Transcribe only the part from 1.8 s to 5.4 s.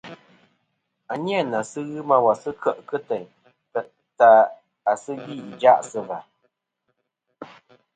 ghɨ ma wà sɨ kêʼ tèyn ta à sɨ gvî